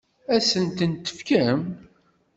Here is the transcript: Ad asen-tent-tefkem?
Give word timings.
Ad 0.33 0.35
asen-tent-tefkem? 0.43 1.61